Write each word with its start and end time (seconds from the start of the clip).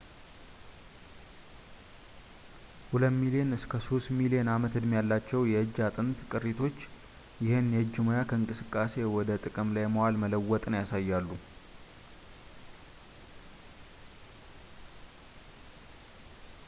ሁለት 2.91 3.13
ሚሊዮን 3.19 3.51
እስከ 3.57 3.73
ሶስት 3.87 4.07
ሚሊዮን 4.19 4.47
ዓመት 4.53 4.75
ዕድሜ 4.79 4.93
ያላቸው 4.99 5.41
የእጅ 5.51 5.75
አጥንት 5.87 6.17
ቅሪቶች 6.31 6.77
ይህን 7.47 7.67
የእጅ 7.75 7.93
ሙያ 8.07 8.21
ከእንቅስቃሴ 8.31 8.95
ወደ 9.17 9.37
ጥቅም 9.45 9.73
ላይ 9.77 9.85
ማዋል 9.97 10.17
መለወጥን 10.23 10.77
ያሳያሉ 10.81 11.29